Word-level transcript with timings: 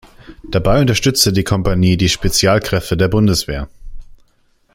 Dabei 0.49 0.81
unterstützte 0.81 1.31
die 1.31 1.43
Kompanie 1.43 1.95
die 1.95 2.09
Spezialkräfte 2.09 2.97
der 2.97 3.07
Bundeswehr. 3.07 3.69